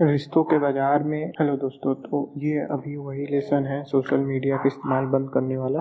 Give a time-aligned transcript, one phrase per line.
[0.00, 4.66] रिश्तों के बाज़ार में। हेलो दोस्तों तो ये अभी वही लेसन है सोशल मीडिया का
[4.66, 5.80] इस्तेमाल बंद करने वाला।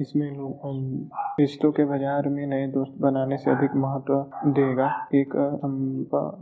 [0.00, 4.14] इसमें लोग रिश्तों के बाज़ार में नए दोस्त बनाने से अधिक महत्व
[4.50, 5.34] देगा। एक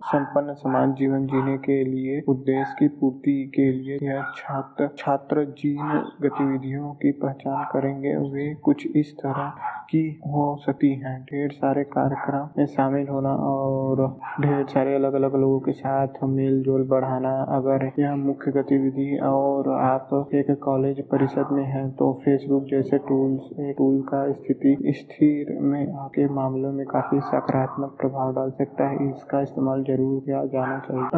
[0.05, 5.91] संपन्न समाज जीवन जीने के लिए, उद्देश्य की पूर्ति के लिए यह छात्र छात्र जिन
[6.23, 9.53] गतिविधियों की पहचान करेंगे। वे कुछ इस तरह
[9.91, 14.07] की हो सकती हैं। ढेर सारे कार्यक्रम में शामिल होना और
[14.41, 19.69] ढेर सारे अलग अलग लोगों के साथ मेल जोल बढ़ाना अगर यह मुख्य गतिविधि और
[19.73, 25.93] आप एक कॉलेज परिषद में हैं तो फेसबुक जैसे टूल्स टूल का स्थिति स्थिर में
[25.95, 31.09] आपके मामलों में काफ़ी सकारात्मक प्रभाव डाल सकता है। इसका इस्तेमाल ज़रूर किया जाना चाहिए।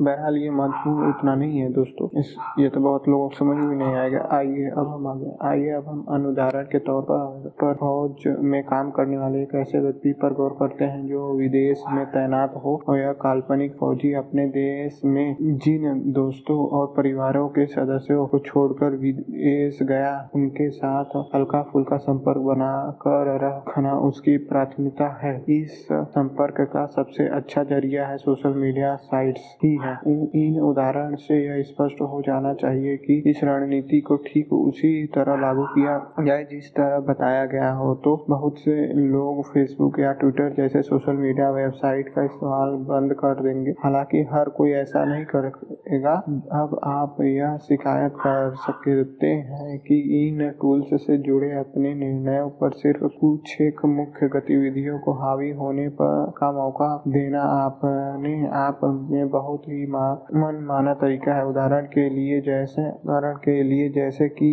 [0.00, 3.76] बहरहाल ये महत्वपूर्ण उतना नहीं है दोस्तों। इस, ये तो बहुत लोगों को समझ भी
[3.76, 8.26] नहीं आएगा। आइए, अब हम आगे। आइए, अब हम अनुदाहरण के तौर पर पर फौज
[8.44, 12.54] में काम करने वाले एक ऐसे व्यक्ति पर गौर करते हैं जो विदेश में तैनात
[12.64, 18.38] हो और यह काल्पनिक फौजी अपने देश में जिन दोस्तों और परिवारों के सदस्यों को
[18.38, 25.86] छोड़कर विदेश गया, उनके साथ हल्का फुल्का संपर्क बना कर रखना उसकी प्राथमिकता है। इस
[25.92, 29.94] संपर्क का सबसे अच्छा ज़रिया है सोशल मीडिया साइट्स ही है।
[30.36, 35.40] इन उदाहरण से यह स्पष्ट हो जाना चाहिए कि इस रणनीति को ठीक उसी तरह
[35.40, 40.52] लागू किया जाए जिस तरह बताया गया हो। तो बहुत से लोग फेसबुक या ट्विटर
[40.56, 46.14] जैसे सोशल मीडिया वेबसाइट का इस्तेमाल बंद कर देंगे। हालाँकि हर कोई ऐसा नहीं करेगा
[46.60, 52.70] अब आप यह शिकायत कर सकते हैं कि इन टूल्स से जुड़े अपने निर्णयों पर
[52.70, 59.28] सिर्फ़ कुछ एक मुख्य गतिविधियों को हावी होने पर का मौका देना आपने आप में
[59.28, 64.50] बहुत ही मन माना तरीका है। उदाहरण के लिए जैसे, उदाहरण के लिए जैसे कि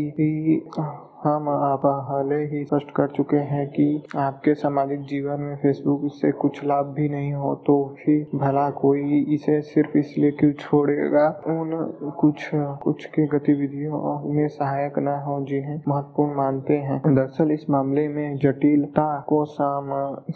[1.24, 3.86] हम आप पहले ही स्पष्ट कर चुके हैं कि
[4.18, 9.20] आपके सामाजिक जीवन में फेसबुक से कुछ लाभ भी नहीं हो तो फिर भला कोई
[9.36, 11.26] इसे सिर्फ़ इसलिए क्यों छोड़ेगा?
[11.48, 11.72] उन
[12.20, 12.50] कुछ
[12.84, 18.38] कुछ के गतिविधियों में सहायक न हो जिन्हें महत्वपूर्ण मानते हैं। दरअसल इस मामले में
[18.44, 19.90] जटिलता को सम,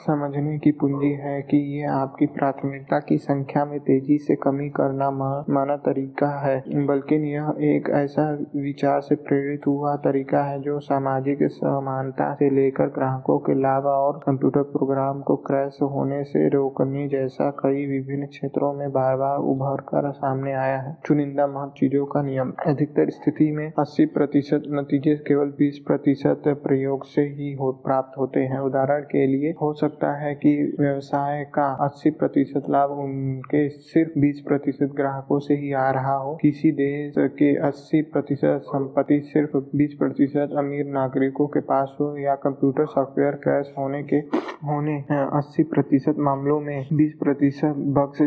[0.06, 5.12] समझने की पूंजी है कि ये आपकी प्राथमिकता की संख्या में तेज़ी से कमी करना
[5.12, 8.30] माना तरीका है बल्कि यह एक ऐसा
[8.62, 13.86] विचार से प्रेरित हुआ तरीका है जो जो सामाजिक समानता से लेकर ग्राहकों के लाभ
[13.86, 19.38] और कंप्यूटर प्रोग्राम को क्रैश होने से रोकने जैसा कई विभिन्न क्षेत्रों में बार बार
[19.38, 24.64] उभर कर सामने आया है। चुनिंदा महत्व चीज़ों का नियम। अधिकतर स्थिति में 80 प्रतिशत
[24.68, 29.74] नतीजे केवल 20 प्रतिशत प्रयोग से ही हो, प्राप्त होते हैं। उदाहरण के लिए, हो
[29.74, 35.74] सकता है कि व्यवसाय का 80 प्रतिशत लाभ उनके सिर्फ़ 20 प्रतिशत ग्राहकों से ही
[35.74, 41.60] आ रहा हो। किसी देश के 80 प्रतिशत संपत्ति सिर्फ़ 20 प्रतिशत अमीर नागरिकों के
[41.68, 44.18] पास हो या कंप्यूटर सॉफ्टवेयर क्रैश होने के,
[44.66, 44.96] होने
[45.38, 48.18] अस्सी प्रतिशत मामलों में बीस प्रतिशत बग्स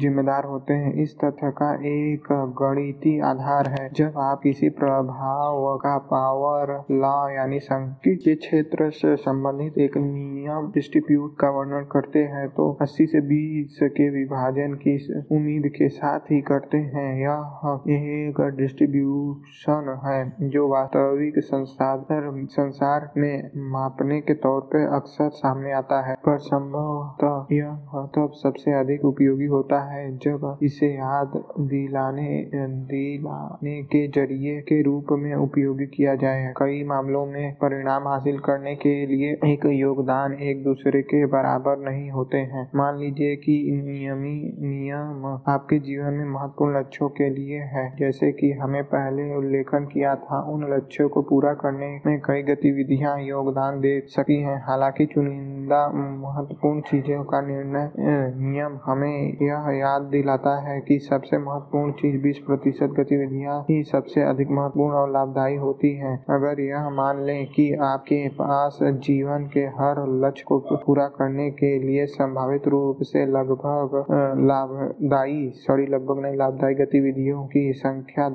[0.00, 2.26] जिम्मेदार होते हैं। इस तथ्य का एक
[2.58, 9.14] गणितीय आधार है। जब आप किसी प्रभाव का पावर लॉ यानी संख्या के क्षेत्र से
[9.18, 14.96] संबंधित एक नियम डिस्ट्रीब्यूट का वर्णन करते हैं तो 80 से 20 के विभाजन की
[15.32, 17.38] उम्मीद के साथ ही करते हैं। यह
[17.88, 25.72] एक डिस्ट्रीब्यूशन है, जो वास्तविक संस्था साधन संसार में मापने के तौर पर अक्सर सामने
[25.72, 27.74] आता है। पर संभवतः यह
[28.16, 31.32] तब सबसे अधिक उपयोगी होता है जब इसे याद
[31.72, 32.28] दिलाने
[32.88, 38.74] दिलाने के ज़रिए के रूप में उपयोगी किया जाए। कई मामलों में परिणाम हासिल करने
[38.76, 44.36] के लिए एक योगदान एक दूसरे के बराबर नहीं होते हैं। मान लीजिए कि नियमी,
[44.66, 50.14] नियम आपके जीवन में महत्वपूर्ण लक्ष्यों के लिए है। जैसे कि हमें पहले उल्लेखन किया
[50.16, 55.80] था, उन लक्ष्यों को पूरा करने में कई गतिविधियाँ योगदान दे सकती हैं। हालाँकि चुनिंदा
[55.94, 62.38] महत्वपूर्ण चीज़ों का निर्णय नियम हमें यह याद दिलाता है कि सबसे महत्वपूर्ण चीज़ 20
[62.38, 67.66] प्रतिशत गतिविधियाँ ही सबसे अधिक महत्वपूर्ण और लाभदायी होती हैं। अगर यह मान लें कि
[67.82, 68.78] आपके पास
[69.08, 74.06] जीवन के हर लक्ष्य को पूरा करने के लिए संभावित रूप से लगभग
[74.48, 78.28] लाभदायी, सॉरी, लगभग नहीं, लाभदायी गतिविधियों की संख्या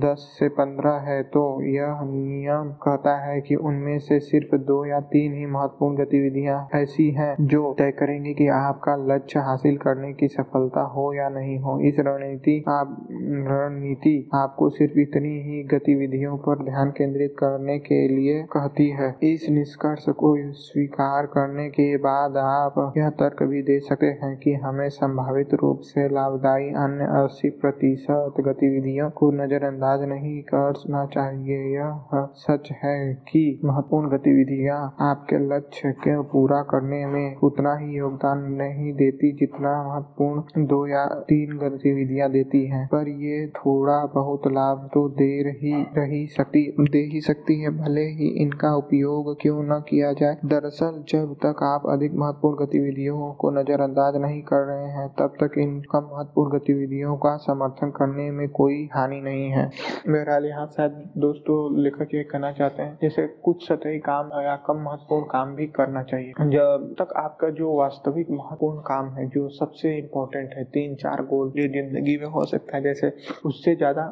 [0.00, 5.00] दस से पंद्रह है तो यह नियम कहता है कि उनमें से सिर्फ़ दो या
[5.00, 10.28] तीन ही महत्वपूर्ण गतिविधियाँ ऐसी हैं जो तय करेंगे कि आपका लक्ष्य हासिल करने की
[10.28, 13.08] सफलता हो या नहीं हो। इस रणनीति, आप,
[13.50, 19.46] रणनीति आपको सिर्फ़ इतनी ही गतिविधियों पर ध्यान केंद्रित करने के लिए कहती है। इस
[19.50, 24.88] निष्कर्ष को स्वीकार करने के बाद आप यह तर्क भी दे सकते हैं कि हमें
[24.88, 32.65] संभावित रूप से लाभदायी अन्य अस्सी प्रतिशत गतिविधियों को नजरअंदाज नहीं करना चाहिए। यह सच
[32.66, 38.92] सच है कि महत्वपूर्ण गतिविधियाँ आपके लक्ष्य के पूरा करने में उतना ही योगदान नहीं
[38.92, 45.08] देती जितना महत्वपूर्ण दो या तीन गतिविधियाँ देती हैं। पर ये थोड़ा बहुत लाभ तो
[45.08, 50.12] दे रही रही सकती दे ही सकती है। भले ही इनका उपयोग क्यों न किया
[50.12, 55.32] जाए। दरअसल, जब तक आप अधिक महत्वपूर्ण गतिविधियों को नजरअंदाज नहीं कर रहे हैं, तब
[55.42, 59.70] तक इन महत्वपूर्ण गतिविधियों का समर्थन करने में कोई हानि नहीं है।
[60.08, 64.82] बहरहाल, यहाँ शायद दोस्तों, लेखक ये कहना चाहते हैं। जैसे कुछ सतही काम या कम
[64.84, 69.96] महत्वपूर्ण काम भी करना चाहिए। जब तक आपका जो वास्तविक महत्वपूर्ण काम है, जो सबसे
[69.98, 73.12] इम्पोर्टेंट है, तीन चार गोल जो ज़िंदगी में हो सकता है, जैसे
[73.46, 74.06] उससे ज़्यादा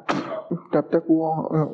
[0.74, 1.30] तब तक वो,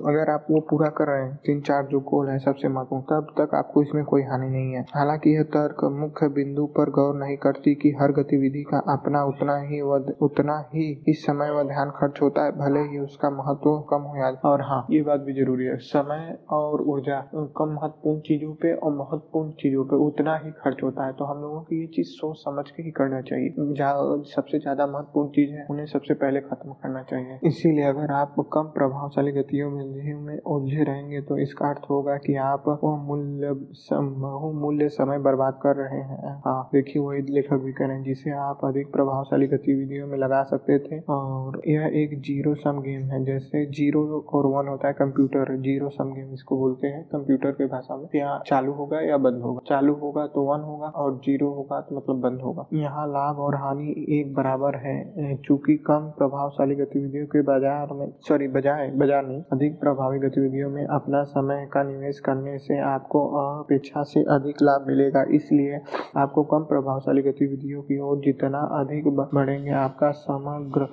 [0.08, 3.32] अगर आप वो पूरा कर रहे हैं, तीन चार जो गोल है सबसे महत्वपूर्ण, तब
[3.38, 7.36] तक आपको इसमें कोई हानि नहीं है। हालाँकि यह तर्क मुख्य बिंदु पर गौर नहीं
[7.38, 9.80] करती कि हर गतिविधि का अपना उतना ही
[10.22, 14.16] उतना ही इस समय व ध्यान खर्च होता है, भले ही उसका महत्व कम हो
[14.16, 17.20] जाए और हाँ ये बात भी ज़रूरी है। समय और ऊर्जा
[17.56, 21.40] कम महत्वपूर्ण चीज़ों पे और महत्वपूर्ण चीज़ों पे उतना ही खर्च होता है। तो हम
[21.42, 23.54] लोगों को ये चीज़ सोच समझ के ही करना चाहिए।
[24.30, 28.72] सबसे ज़्यादा महत्वपूर्ण चीज़ है, उन्हें सबसे पहले खत्म करना चाहिए। इसीलिए अगर आप कम
[28.74, 32.64] प्रभावशाली गतिविधियों में उलझे रहेंगे तो इसका अर्थ होगा कि आप
[33.08, 33.52] मूल्य
[33.92, 38.92] बहुमूल्य समय बर्बाद कर रहे हैं। हाँ देखिए वही लेखक भी करें जिसे आप अधिक
[38.92, 44.02] प्रभावशाली गतिविधियों में लगा सकते थे। और यह एक ज़ीरो सम गेम है, जैसे ज़ीरो
[44.30, 48.06] और वन होता है कंप्यूटर, ज़ीरो सम गेम इसको बोलते हैं कंप्यूटर के भाषा में।
[48.14, 51.96] या चालू होगा या बंद होगा। चालू होगा तो वन होगा और ज़ीरो होगा तो
[51.96, 57.42] मतलब बंद होगा। यहाँ लाभ और हानि एक बराबर है चूँकि कम प्रभावशाली गतिविधियों के
[57.42, 62.56] बाज़ार में सॉरी बजाय, बाज़ार नहीं, अधिक प्रभावी गतिविधियों में अपना समय का निवेश करने
[62.60, 65.80] से आपको अपेक्षा से अधिक लाभ मिलेगा। इसलिए
[66.16, 70.88] आपको कम प्रभावशाली गतिविधियों की ओर जितना अधिक बढ़ेंगे आपका समग्र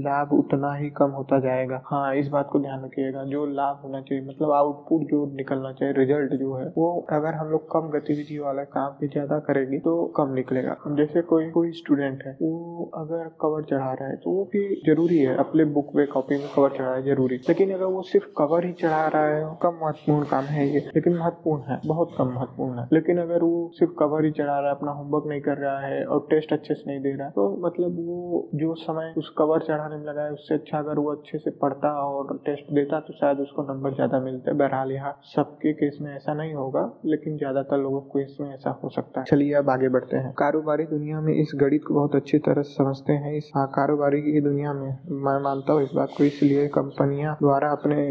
[0.00, 4.00] लाभ उतना ही कम होता जाएगा। हाँ इस बात को ध्यान रखिएगा। जो लाभ होना
[4.02, 4.50] चाहिए मतलब
[4.84, 8.92] आउटपुट जो निकलना चाहिए रिज़ल्ट जो है, वो अगर हम लोग कम गतिविधि वाला काम
[9.00, 13.92] भी ज़्यादा करेंगे तो कम निकलेगा। जैसे कोई कोई स्टूडेंट है, वो अगर कवर चढ़ा
[13.92, 17.02] रहा है तो वो भी ज़रूरी है, अपने बुक में कॉपी में कवर चढ़ा है
[17.04, 20.80] ज़रूरी। लेकिन अगर वो सिर्फ़ कवर ही चढ़ा रहा है कम महत्वपूर्ण काम है ये,
[20.94, 24.68] लेकिन महत्वपूर्ण है, बहुत कम महत्वपूर्ण है। लेकिन अगर वो सिर्फ़ कवर ही चढ़ा रहा
[24.68, 27.32] है, अपना होमवर्क नहीं कर रहा है, और टेस्ट अच्छे से नहीं दे रहा है
[27.32, 31.10] तो मतलब वो जो समय उस कवर चढ़ाने में लगा है, उससे अच्छा अगर वो
[31.12, 35.72] अच्छे से पढ़ता और टेस्ट देता तो शायद उसको नंबर ज़्यादा मिलते बहरहाल यहाँ। सबके
[35.74, 39.52] केस में ऐसा नहीं होगा लेकिन ज़्यादातर लोगों को इसमें ऐसा हो सकता है। चलिए
[39.54, 43.36] अब आगे बढ़ते हैं। कारोबारी दुनिया में इस गणित को बहुत अच्छी तरह समझते हैं
[43.36, 44.88] इस। हाँ, कारोबारी की दुनिया में
[45.24, 48.10] मैं मानता हूँ इस बात को इसलिए कंपनियाँ द्वारा अपने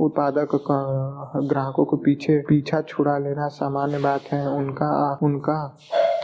[0.00, 0.56] उत्पादक
[1.44, 4.90] ग्राहकों को पीछे पीछा छुड़ा लेना सामान्य बात है। उनका
[5.22, 5.60] उनका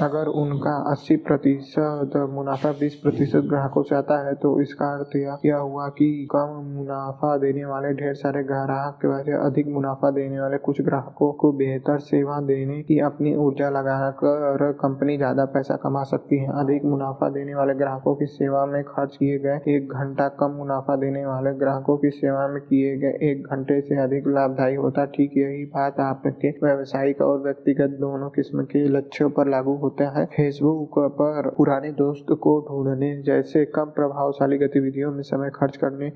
[0.03, 5.17] अगर उनका 80 प्रतिशत मुनाफा 20 प्रतिशत ग्राहकों से आता है तो इसका अर्थ
[5.47, 10.41] यह हुआ कि कम मुनाफा देने वाले ढेर सारे ग्राहक के वजह अधिक मुनाफा देने
[10.41, 16.03] वाले कुछ ग्राहकों को बेहतर सेवा देने की अपनी ऊर्जा लगाकर कंपनी ज़्यादा पैसा कमा
[16.05, 20.29] सकती है। अधिक मुनाफा देने वाले ग्राहकों की सेवा में खर्च किए गए एक घंटा
[20.41, 24.75] कम मुनाफा देने वाले ग्राहकों की सेवा में किए गए एक घंटे से अधिक लाभदायी
[24.77, 30.09] होता। ठीक यही बात आपके व्यवसायिक और व्यक्तिगत दोनों किस्म के लक्ष्यों पर लागू होता
[30.19, 36.11] है। फेसबुक पर पुराने दोस्त को ढूँढने जैसे कम प्रभावशाली गतिविधियों में समय खर्च करने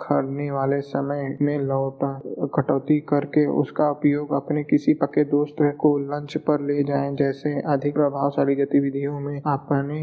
[0.00, 2.10] करने वाले समय में लौटा
[2.56, 7.94] कटौती करके उसका उपयोग अपने किसी पक्के दोस्त को लंच पर ले जाएँ, जैसे अधिक
[7.94, 10.00] प्रभावशाली गतिविधियों में अपने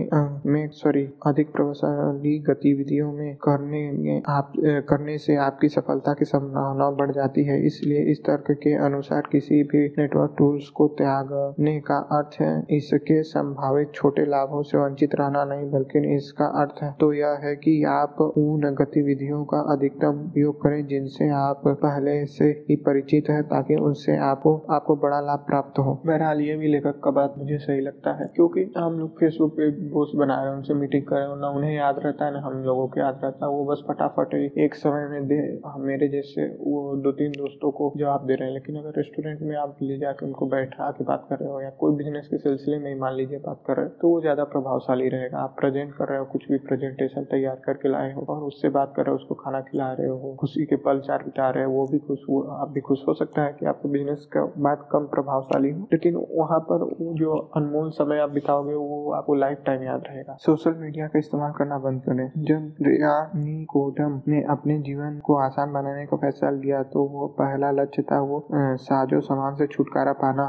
[0.52, 4.52] में सॉरी अधिक प्रभावशाली गतिविधियों में करने में आप
[4.90, 9.62] करने से आपकी सफलता की संभावना बढ़ जाती है। इसलिए इस तर्क के अनुसार किसी
[9.72, 15.44] भी नेटवर्क टूल्स को त्यागने का अर्थ है, इसके संभावित छोटे लाभों से वंचित रहना
[15.45, 20.86] नहीं, बल्कि इसका अर्थ तो यह है कि आप उन गतिविधियों का अधिकतम उपयोग करें
[20.88, 25.94] जिनसे आप पहले से ही परिचित है ताकि उनसे आपको आपको बड़ा लाभ प्राप्त हो।
[26.06, 29.69] बहरहाल ये भी लेखक का बात मुझे सही लगता है, क्योंकि हम लोग फेसबुक पे
[29.90, 32.40] पोस्ट बना रहे हैं, उनसे मीटिंग कर रहे हैं ना उन्हें याद रहता है ना,
[32.42, 35.42] हम लोगों को याद रहता है, वो बस फटाफट एक समय में दे,
[35.83, 39.56] मेरे जैसे वो दो तीन दोस्तों को जवाब दे रहे हैं, लेकिन अगर रेस्टोरेंट में
[39.57, 42.78] आप ले जाके उनको बैठा के बात कर रहे हो, या कोई बिज़नेस के सिलसिले
[42.80, 46.07] में मान लीजिए बात कर रहे हो तो वो ज़्यादा प्रभावशाली रहेगा। आप प्रेजेंट कर
[46.07, 49.16] रहे हो, कुछ भी प्रेजेंटेशन तैयार करके लाए हो, और उससे बात कर रहे हो,
[49.16, 52.19] उसको खाना खिला रहे हो, खुशी के पल चार बिता रहे हो, वो भी खुश
[52.33, 55.87] हो आप भी खुश हो सकता है कि आपके बिज़नेस का बात कम प्रभावशाली हो।
[55.94, 60.35] लेकिन वहाँ पर वो जो अनमोल समय आप बिताओगे, वो आपको लाइफ टाइम याद रहेगा।
[60.40, 65.73] सोशल मीडिया का इस्तेमाल करना बंद करें जब रिया निकोडम ने अपने जीवन को आसान
[65.73, 70.47] बनाने का फैसला लिया तो वो पहला लक्ष्य था वो साजो सामान से छुटकारा पाना।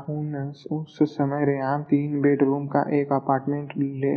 [0.73, 3.73] उस समय रेयान तीन बेडरूम का एक अपार्टमेंट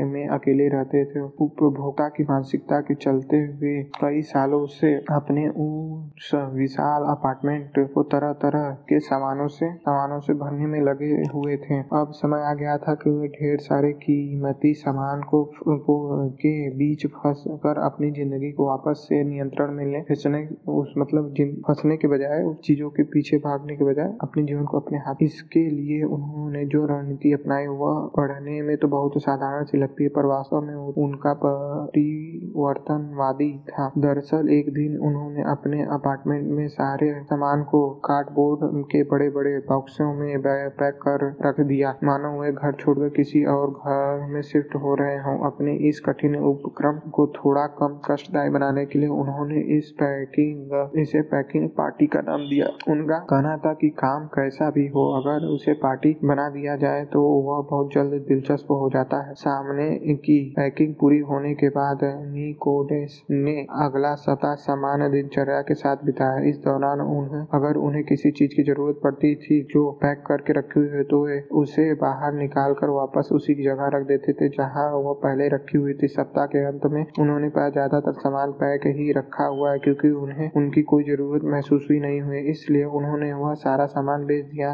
[0.07, 6.31] में अकेले रहते थे। उपभोक्ता की मानसिकता के चलते हुए कई सालों से अपने उस
[6.53, 7.56] विशाल अपार्टमेंट
[7.87, 12.41] को तरह तरह के सामानों से सामानों से भरने में लगे हुए थे। अब समय
[12.43, 15.95] आ गया था कि वे ढेर सारे कीमती सामान को, को
[16.35, 21.33] के बीच फंस कर अपनी ज़िंदगी को वापस से नियंत्रण में ले। फंसने उस मतलब
[21.67, 25.23] फंसने के बजाय उस चीज़ों के पीछे भागने के बजाय अपने जीवन को अपने हाथ
[25.23, 30.09] इसके लिए उन्होंने जो रणनीति अपनाई वह पढ़ने में तो बहुत साधारण सी लगती है
[30.09, 32.67] पर वास्तव में उनका परिवर्तनवादी
[33.69, 39.49] था। दरअसल एक दिन उन्होंने अपने अपार्टमेंट में सारे सामान को कार्डबोर्ड के बड़े बड़े
[39.67, 44.75] बॉक्सों में पैक कर रख दिया। मानो वे घर छोड़कर किसी और घर में शिफ्ट
[44.75, 49.59] हो रहे हों। अपने इस कठिन उपक्रम को थोड़ा कम कष्टदायी बनाने के लिए उन्होंने
[49.77, 54.87] इस पैकिंग इसे पैकिंग पार्टी का नाम दिया। उनका कहना था कि काम कैसा भी
[54.87, 59.33] हो, अगर उसे पार्टी बना दिया जाए तो वह बहुत जल्द दिलचस्प हो जाता है।
[59.37, 59.89] सामने
[60.25, 61.99] की पैकिंग पूरी होने के बाद
[62.33, 68.31] निकोडेस ने अगला सप्ताह समान दिनचर्या के साथ बिताया। इस दौरान उन्हें अगर उन्हें किसी
[68.31, 72.33] चीज़ की ज़रूरत पड़ती थी जो पैक करके रखी हुई है तो वे उसे बाहर
[72.35, 76.45] निकाल कर वापस उसी जगह रख देते थे जहाँ वह पहले रखी हुई थी। सप्ताह
[76.47, 80.81] के अंत में उन्होंने पाया ज़्यादातर सामान पैक ही रखा हुआ है क्योंकि उन्हें, उनकी
[80.91, 84.69] कोई ज़रूरत महसूस ही नहीं हुई। इसलिए उन्होंने वह सारा सामान बेच दिया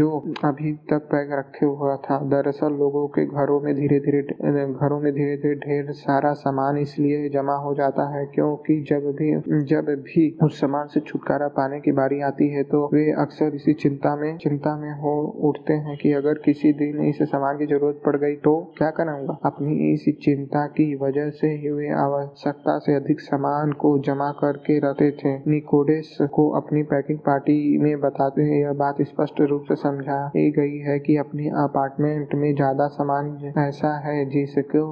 [0.00, 0.10] जो
[0.44, 5.12] अभी तक पैक रखे हुआ था। दरअसल लोगों के घरों में धीरे धीरे घरों में
[5.12, 9.30] धीरे धीरे ढेर सारा सामान इसलिए जमा हो जाता है क्योंकि जब भी
[9.66, 13.72] जब भी उस सामान से छुटकारा पाने की बारी आती है तो वे अक्सर इसी
[13.82, 15.14] चिंता में चिंता में हो
[15.48, 19.38] उठते हैं कि अगर किसी दिन इस सामान की ज़रूरत पड़ गई तो क्या कराऊँगा
[19.46, 24.78] अपनी इस चिंता की वजह से ही वे आवश्यकता से अधिक सामान को जमा करके
[24.80, 29.76] रखते थे। निकोडेस को अपनी पैकिंग पार्टी में बताते हुए यह बात स्पष्ट रूप से
[29.78, 34.84] समझाई गई है कि अपने अपार्टमेंट में ज़्यादा सामान ऐसा है जिसको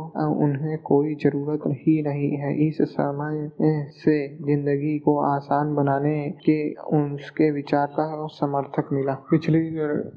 [0.45, 3.49] उन्हें कोई ज़रूरत ही नहीं है। इस समय
[3.97, 6.59] से ज़िंदगी को आसान बनाने के
[6.97, 9.61] उसके विचार का समर्थक मिला। पिछली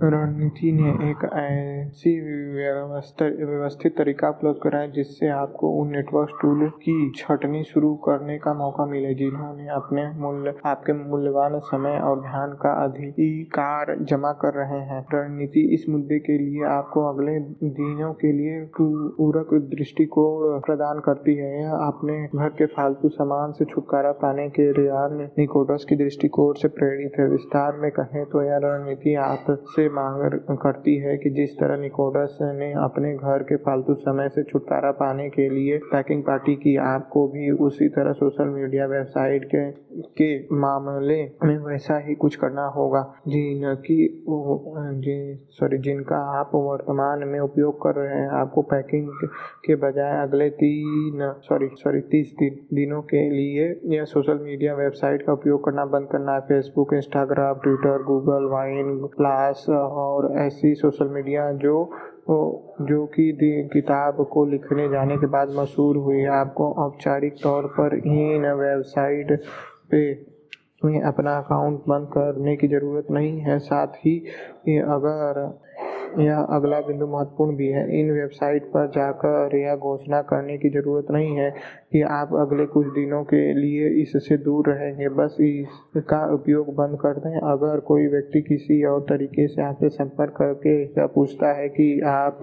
[0.03, 2.11] रणनीति ने एक ऐसी
[2.51, 8.85] व्यवस्थित तरीका उपलब्ध कराया जिससे आपको उन नेटवर्क टूल की छटनी शुरू करने का मौका
[8.85, 15.05] मिले, जिन्होंने अपने मूल्य आपके मूल्यवान समय और ध्यान का अधिकार जमा कर रहे हैं।
[15.13, 17.39] रणनीति इस मुद्दे के लिए आपको अगले
[17.71, 23.65] दिनों के लिए पूरक दृष्टिकोण प्रदान करती है। यह अपने घर के फालतू सामान से
[23.65, 28.57] छुटकारा पाने के रियान निकोटस की दृष्टिकोण से प्रेरित है। विस्तार में कहें तो यह
[28.63, 34.29] रणनीति आपसे मांग करती है कि जिस तरह निकोडस ने अपने घर के फालतू समय
[34.29, 39.45] से छुटकारा पाने के लिए पैकिंग पार्टी की, आपको भी उसी तरह सोशल मीडिया वेबसाइट
[39.45, 39.69] के
[40.17, 43.97] के मामले में वैसा ही कुछ करना होगा। जिनकी
[44.99, 49.09] जिन सॉरी, जिनका आप वर्तमान में उपयोग कर रहे हैं, आपको पैकिंग
[49.65, 55.21] के बजाय अगले तीन, सॉरी सॉरी, तीस दिन, दिनों के लिए यह सोशल मीडिया वेबसाइट
[55.21, 61.07] का उपयोग करना बंद करना है। Facebook Instagram Twitter Google Vine class और ऐसी सोशल
[61.07, 61.75] मीडिया जो
[62.29, 63.31] जो कि
[63.73, 69.31] किताब को लिखने जाने के बाद मशहूर हुई। आपको औपचारिक तौर पर इन वेबसाइट
[69.91, 70.01] पे
[70.85, 74.17] में अपना अकाउंट बंद करने की ज़रूरत नहीं है। साथ ही
[74.89, 75.41] अगर
[76.19, 81.11] यह अगला बिंदु महत्वपूर्ण भी है। इन वेबसाइट पर जाकर यह घोषणा करने की ज़रूरत
[81.11, 81.49] नहीं है
[81.91, 87.19] कि आप अगले कुछ दिनों के लिए इससे दूर रहेंगे। बस इसका उपयोग बंद कर
[87.19, 91.99] दें। अगर कोई व्यक्ति किसी और तरीके से आपसे संपर्क करके यह पूछता है कि
[92.07, 92.39] आप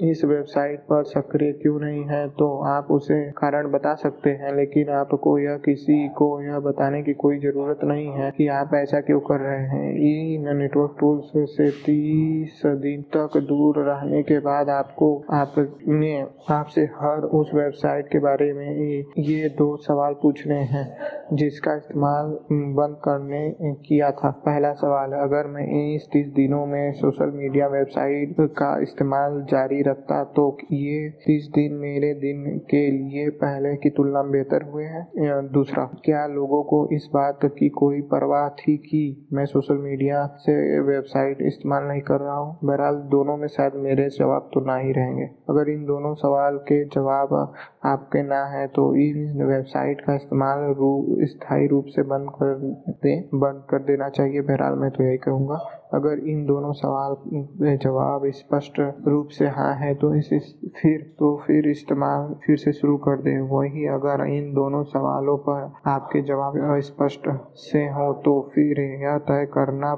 [0.00, 4.88] इस वेबसाइट पर सक्रिय क्यों नहीं है तो आप उसे कारण बता सकते हैं, लेकिन
[4.94, 9.20] आपको यह किसी को यह बताने की कोई ज़रूरत नहीं है कि आप ऐसा क्यों
[9.20, 15.10] कर रहे हैं। इन नेटवर्क टूल्स से तीस दिन तक दूर रहने के बाद आपको
[15.32, 16.12] आपने,
[16.50, 20.86] आपसे हर उस वेबसाइट के बारे में ये दो सवाल पूछने हैं,
[21.32, 22.36] जिसका इस्तेमाल
[22.78, 28.36] बंद करने किया था। पहला सवाल, अगर मैं इस तीस दिनों में सोशल मीडिया वेबसाइट
[28.58, 34.22] का इस्तेमाल जारी रखता तो ये तीस दिन मेरे दिन के लिए पहले की तुलना
[34.22, 35.06] में बेहतर हुए हैं।
[35.52, 39.02] दूसरा, क्या लोगों को इस बात की कोई परवाह थी कि
[39.32, 42.58] मैं सोशल मीडिया से वेबसाइट इस्तेमाल नहीं कर रहा हूँ?
[42.64, 46.84] बहरहाल, दोनों में शायद मेरे जवाब तो ना ही रहेंगे। अगर इन दोनों सवाल के
[46.84, 50.90] जवाब आपके ना है तो इन वेबसाइट का इस्तेमाल रू
[51.22, 52.54] स्थायी रूप से बंद कर
[53.02, 55.58] दें बंद कर देना चाहिए। बहरहाल मैं तो यही कहूँगा।
[55.94, 61.34] अगर इन दोनों सवाल जवाब स्पष्ट रूप से हाँ है तो इस, इस फिर तो
[61.46, 66.58] फिर इस्तेमाल फिर से शुरू कर दें। वही अगर इन दोनों सवालों पर आपके जवाब
[66.76, 67.28] अस्पष्ट
[67.62, 69.94] से हो तो फिर यह तय करना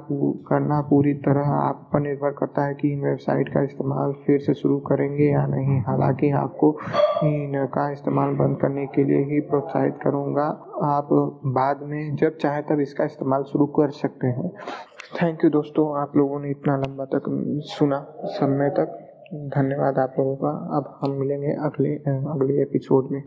[0.47, 4.53] करना पूरी तरह आप पर निर्भर करता है कि इन वेबसाइट का इस्तेमाल फिर से
[4.53, 6.71] शुरू करेंगे या नहीं। हालाँकि आपको
[7.71, 10.43] इनका इस्तेमाल बंद करने के लिए ही प्रोत्साहित करूँगा।
[10.83, 11.07] आप
[11.45, 14.49] बाद में जब चाहे तब इसका इस्तेमाल शुरू कर सकते हैं।
[15.21, 17.23] थैंक यू दोस्तों, आप लोगों ने इतना लंबा तक
[17.63, 18.87] सुना समय तक।
[19.55, 21.95] धन्यवाद आप लोगों का। अब हम मिलेंगे अगले
[22.31, 23.23] अगले एपिसोड में।